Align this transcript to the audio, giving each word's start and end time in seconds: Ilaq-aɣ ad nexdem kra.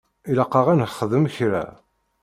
Ilaq-aɣ 0.29 0.67
ad 0.73 0.77
nexdem 0.79 1.25
kra. 1.35 1.65